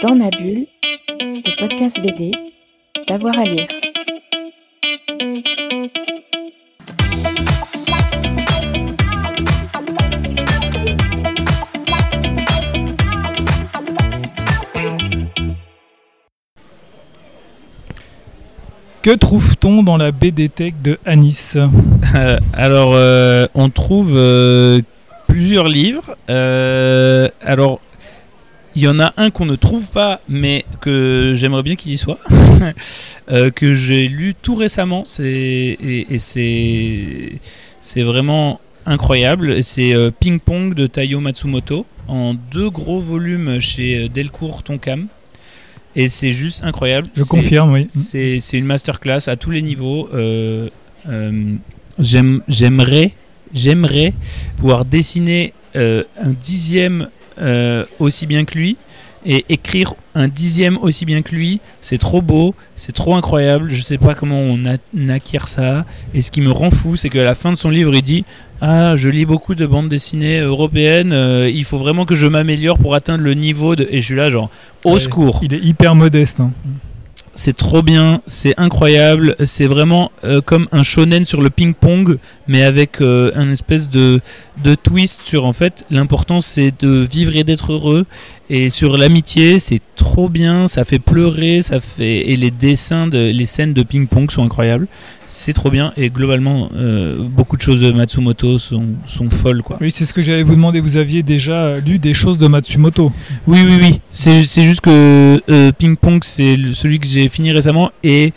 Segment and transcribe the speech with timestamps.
[0.00, 0.66] Dans ma bulle,
[1.20, 2.30] le podcast BD,
[3.08, 3.66] d'avoir à lire.
[19.02, 21.56] Que trouve-t-on dans la BD Tech de Anis?
[22.14, 24.80] Euh, alors, euh, on trouve euh,
[25.26, 26.16] plusieurs livres.
[26.30, 27.80] Euh, alors,
[28.78, 31.98] il y en a un qu'on ne trouve pas, mais que j'aimerais bien qu'il y
[31.98, 32.20] soit,
[33.30, 35.02] Euh, que j'ai lu tout récemment.
[35.04, 37.32] C'est et, et c'est
[37.80, 39.62] c'est vraiment incroyable.
[39.64, 45.08] C'est euh, Ping Pong de Taiyo Matsumoto en deux gros volumes chez euh, Delcourt Tonkam.
[45.96, 47.08] Et c'est juste incroyable.
[47.16, 47.86] Je confirme, oui.
[47.88, 50.08] c'est c'est une masterclass à tous les niveaux.
[50.14, 50.68] Euh,
[51.98, 53.12] j'aime- J'aimerais
[53.52, 54.12] j'aimerais
[54.56, 57.08] pouvoir dessiner un dixième
[57.40, 58.76] euh, aussi bien que lui
[59.26, 61.60] et écrire un dixième aussi bien que lui.
[61.80, 63.68] C'est trop beau, c'est trop incroyable.
[63.68, 65.84] Je sais pas comment on, a- on acquiert ça.
[66.14, 68.24] Et ce qui me rend fou, c'est qu'à la fin de son livre, il dit
[68.60, 71.12] Ah, je lis beaucoup de bandes dessinées européennes.
[71.12, 73.88] euh, il faut vraiment que je m'améliore pour atteindre le niveau de.
[73.90, 74.50] Et je suis là, genre,
[74.84, 75.40] au Ouais, secours.
[75.42, 76.38] Il est hyper modeste.
[76.40, 76.52] hein.
[77.40, 82.64] C'est trop bien, c'est incroyable, c'est vraiment euh, comme un shonen sur le ping-pong, mais
[82.64, 84.20] avec euh, un espèce de,
[84.64, 88.06] de twist sur en fait l'important c'est de vivre et d'être heureux,
[88.50, 93.30] et sur l'amitié c'est trop bien, ça fait pleurer, ça fait et les dessins, de,
[93.30, 94.88] les scènes de ping-pong sont incroyables,
[95.28, 99.76] c'est trop bien et globalement euh, beaucoup de choses de Matsumoto sont, sont folles quoi.
[99.80, 100.80] Oui, c'est ce que j'allais vous demander.
[100.80, 103.12] Vous aviez déjà lu des choses de Matsumoto?
[103.46, 104.00] Oui, oui, oui.
[104.20, 108.32] C'est juste que euh, Ping Pong, c'est celui que j'ai fini récemment et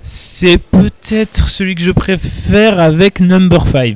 [0.00, 3.94] c'est peut-être celui que je préfère avec Number 5,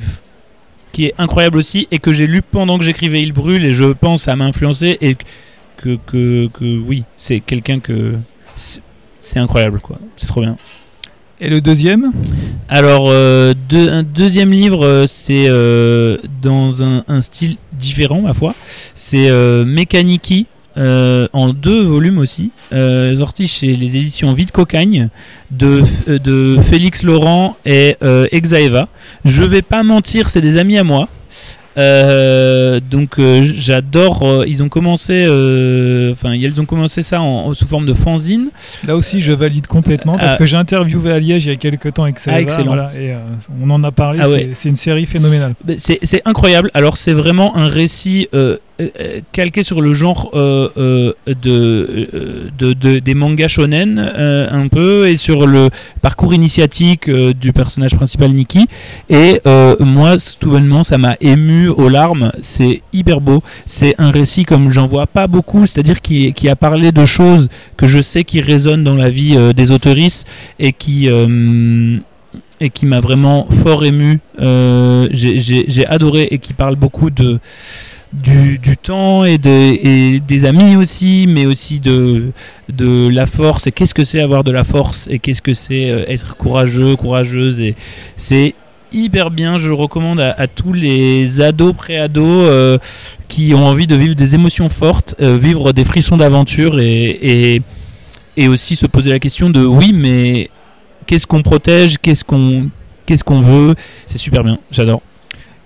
[0.92, 3.94] qui est incroyable aussi et que j'ai lu pendant que j'écrivais Il brûle et je
[3.94, 5.16] pense ça m'a influencé et
[5.78, 8.12] que, que, oui, c'est quelqu'un que.
[8.54, 10.56] C'est incroyable quoi, c'est trop bien.
[11.44, 12.12] Et le deuxième
[12.68, 18.54] Alors, euh, un deuxième livre, euh, c'est euh, dans un, style différent, ma foi.
[18.94, 20.46] C'est euh, Mechaniki,
[20.76, 25.08] en deux volumes aussi, sorti chez les éditions Vide Cocagne,
[25.50, 27.96] de, de Félix Laurent et
[28.30, 28.88] Exaeva.
[29.24, 31.08] Je vais pas mentir, c'est des amis à moi.
[31.78, 34.22] Euh, donc euh, j'adore.
[34.22, 35.22] euh, ils ont commencé,
[36.12, 38.48] enfin ils ont commencé ça en- en- sous forme de fanzine.
[38.86, 41.94] Là aussi, je valide complètement parce que j'ai interviewé à Liège il y a quelques
[41.94, 42.66] temps avec Ah, excellent.
[42.66, 43.14] voilà, et
[43.62, 44.18] on en a parlé.
[44.22, 44.50] Ah c'est- ouais.
[44.64, 45.54] une série phénoménale.
[45.78, 46.70] C'est incroyable.
[46.74, 48.28] Alors c'est vraiment un récit
[49.32, 54.68] calqué sur le genre euh, euh, de, euh, de, de- des mangas shonen euh, un
[54.68, 55.70] peu et sur le
[56.00, 58.66] parcours initiatique euh, du personnage principal Nikki.
[59.08, 62.32] Et euh, moi, tout bonnement, ça m'a ému aux larmes.
[62.42, 63.42] C'est hyper beau.
[63.66, 67.48] C'est un récit comme j'en vois pas beaucoup, c'est-à-dire qui, qui a parlé de choses
[67.76, 70.26] que je sais qui résonnent dans la vie euh, des autoristes
[70.58, 71.98] et qui euh,
[72.60, 74.20] et qui m'a vraiment fort ému.
[74.40, 77.40] Euh, j'ai adoré et qui parle beaucoup de
[78.12, 82.32] du, temps et, de, et des amis aussi, mais aussi de,
[82.68, 85.90] de la force et qu'est-ce que c'est avoir de la force et qu'est-ce que c'est
[85.90, 87.62] euh, être courageux, courageuse
[88.16, 88.54] c'est
[88.92, 89.56] hyper bien.
[89.56, 92.78] Je recommande à, à tous les ados, pré-ados euh,
[93.28, 97.62] qui ont envie de vivre des émotions fortes, euh, vivre des frissons d'aventure et, et,
[98.36, 100.50] et aussi se poser la question de oui, mais
[101.06, 102.68] qu'est-ce qu'on protège, qu'est-ce qu'on
[103.06, 103.74] qu'est-ce qu'on veut?
[104.06, 105.00] C'est super bien, j'adore.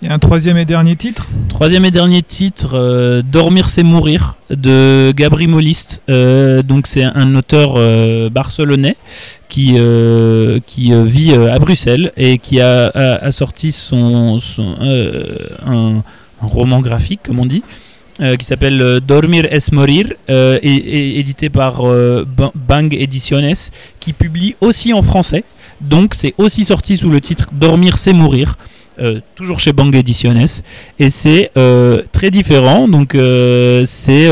[0.08, 1.26] Un troisième et dernier titre.
[1.48, 6.00] Troisième et dernier titre, euh, Dormir c'est mourir de Gabri Molist.
[6.08, 8.96] Euh, donc c'est un auteur euh, barcelonais
[9.48, 9.76] qui
[10.66, 14.38] qui vit à Bruxelles et qui a, sorti son,
[15.66, 16.02] un,
[16.40, 17.62] roman graphique comme on dit.
[18.38, 24.92] qui s'appelle Dormir es morir, et, et édité par Ba- Bang Ediciones, qui publie aussi
[24.92, 25.44] en français.
[25.80, 28.56] Donc c'est aussi sorti sous le titre Dormir c'est mourir,
[28.98, 30.62] euh, toujours chez Bang Ediciones
[30.98, 32.88] et c'est euh, très différent.
[32.88, 34.26] Donc euh, c'est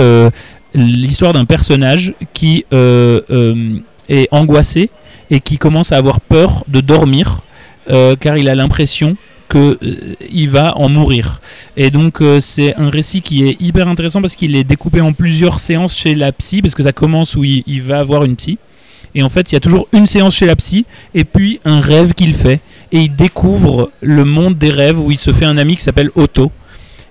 [0.74, 4.90] l'histoire d'un personnage qui est angoissé
[5.30, 7.42] et qui commence à avoir peur de dormir
[8.20, 9.16] car il a l'impression
[9.48, 9.78] que
[10.32, 11.40] il va en mourir.
[11.76, 15.60] Et donc c'est un récit qui est hyper intéressant parce qu'il est découpé en plusieurs
[15.60, 18.58] séances chez la psy parce que ça commence où il, il va avoir une psy.
[19.14, 21.80] Et en fait, il y a toujours une séance chez la psy et puis un
[21.80, 22.60] rêve qu'il fait.
[22.92, 26.10] Et il découvre le monde des rêves où il se fait un ami qui s'appelle
[26.16, 26.50] Otto.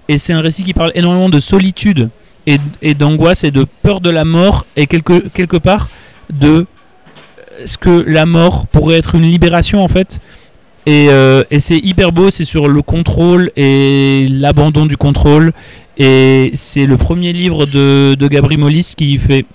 [0.09, 2.09] Et c'est un récit qui parle énormément de solitude
[2.45, 5.89] et, d'angoisse et de peur de la mort et quelque, quelque part
[6.29, 6.65] de
[7.65, 10.19] ce que la mort pourrait être une libération en fait.
[10.85, 15.53] Et, euh, et c'est hyper beau, c'est sur le contrôle et l'abandon du contrôle
[15.97, 19.45] Et c'est le premier livre de, de Gabri Molis qui fait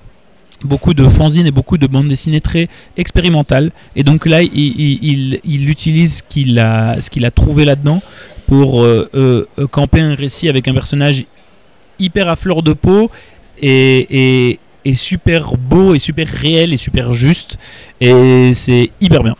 [0.64, 3.70] beaucoup de fanzines et beaucoup de bandes dessinées très expérimentales.
[3.96, 8.02] Et donc là, il, il- il- il utilise ce qu'il a, trouvé là-dedans
[8.46, 11.26] pour euh, euh, camper un récit avec un personnage
[11.98, 13.10] hyper à fleur de peau
[13.60, 14.58] et,
[14.94, 17.58] super beau et super réel et super juste.
[18.00, 19.36] Et c'est hyper bien.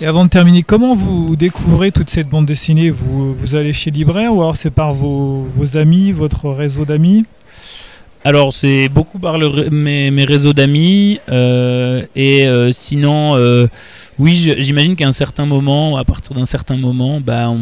[0.00, 2.90] Et avant de terminer, comment vous découvrez toute cette bande dessinée?
[2.90, 5.46] Vous, allez chez libraire ou alors c'est par vos
[5.76, 7.24] amis, votre réseau d'amis?
[8.26, 11.20] Alors, c'est beaucoup par mes, réseaux d'amis.
[11.28, 13.66] euh, et euh, sinon, euh,
[14.18, 17.52] oui, j'imagine qu'à un certain moment, à partir d'un certain moment, bah,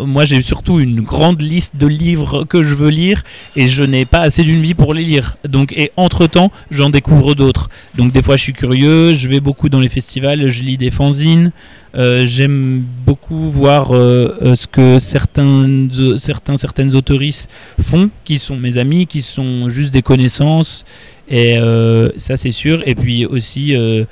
[0.00, 3.22] moi j'ai surtout une grande liste de livres que je veux lire
[3.54, 5.36] et je n'ai pas assez d'une vie pour les lire.
[5.46, 7.68] Donc, et entre-temps, j'en découvre d'autres.
[7.96, 10.90] Donc, des fois, je suis curieux, je vais beaucoup dans les festivals, je lis des
[10.90, 11.52] fanzines.
[11.96, 15.88] J'aime beaucoup voir ce que certains,
[16.18, 17.48] certains, certaines autoristes
[17.80, 19.33] font, qui sont mes amis, qui sont
[19.68, 20.84] juste des connaissances,
[21.28, 22.82] et euh, ça c'est sûr.
[22.86, 24.04] Et puis aussi, euh,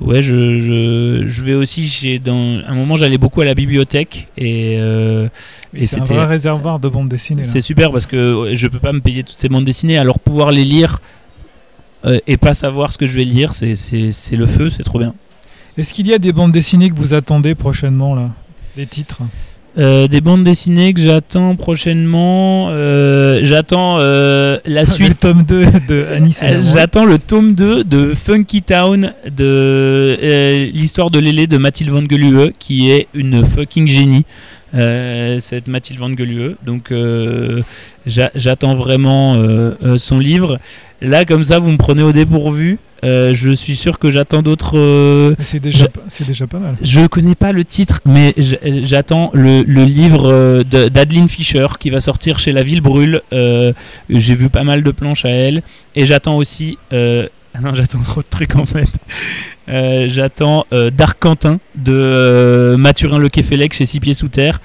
[0.00, 2.18] ouais, je, je, je vais aussi chez.
[2.18, 5.28] Dans un moment, j'allais beaucoup à la bibliothèque, et, euh,
[5.74, 7.42] Et Et c'est un vrai réservoir de bande dessinée.
[7.42, 7.48] là.
[7.48, 10.50] c'est super parce que je peux pas me payer toutes ces bandes dessinées, alors pouvoir
[10.52, 11.00] les lire
[12.26, 14.98] et pas savoir ce que je vais lire, c'est- c'est c'est le feu, c'est trop
[15.00, 15.14] bien.
[15.76, 18.30] Est-ce qu'il y a des bandes dessinées que vous attendez prochainement là?
[18.76, 19.20] Des titres?
[19.76, 22.68] Euh, des bandes dessinées que j'attends prochainement.
[22.70, 25.20] euh, j'attends euh, la Le suite.
[25.20, 26.40] tome 2 de Anis.
[26.72, 30.18] J'attends le tome 2 de Funky Town, de
[30.74, 34.24] l'histoire de Lélé de Mathilde Van Gelue, qui est une fucking génie.
[34.72, 36.56] cette Mathilde Van Gelue.
[36.66, 36.92] Donc
[38.06, 39.36] j'a- j'attends vraiment
[39.96, 40.58] son livre.
[41.00, 42.78] Là, comme ça, vous me prenez au dépourvu.
[43.04, 44.76] Euh, je suis sûr que j'attends d'autres.
[44.78, 46.76] euh, C'est déjà, pas- c'est déjà pas mal.
[46.82, 48.34] je connais pas le titre, mais
[48.82, 53.22] j'attends le, le livre euh, de- d'Adeline Fischer qui va sortir chez La Ville Brûle.
[53.32, 53.72] Euh,
[54.10, 55.62] J'ai vu pas mal de planches à elle.
[55.94, 56.76] Et j'attends aussi.
[56.92, 58.88] ah non, j'attends trop de trucs en fait.
[60.08, 60.64] J'attends
[60.96, 64.60] Dark Quentin de Mathurin Lequefelec chez Six Pieds Sous Terre.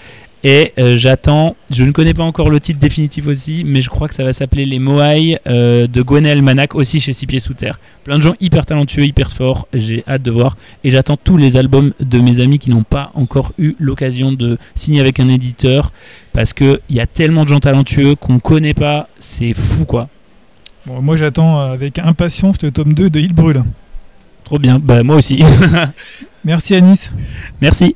[0.45, 4.09] Et euh, j'attends, je ne connais pas encore le titre définitif aussi, mais je crois
[4.09, 7.53] que ça va s'appeler Les Moai euh, de Gwenaël Manac aussi chez Six Pieds Sous
[7.53, 7.79] Terre.
[8.03, 9.69] Plein de gens hyper talentueux, hyper forts.
[9.73, 13.11] J'ai hâte de voir et j'attends tous les albums de mes amis qui n'ont pas
[13.13, 15.93] encore eu l'occasion de signer avec un éditeur
[16.33, 20.09] parce que il y a tellement de gens talentueux qu'on connaît pas, c'est fou quoi.
[20.85, 23.63] Bon, moi j'attends euh, avec impatience le tome 2 de Il brûle.
[24.43, 25.41] Trop bien, bah moi aussi.
[26.43, 27.13] Merci Anis.
[27.61, 27.95] Merci.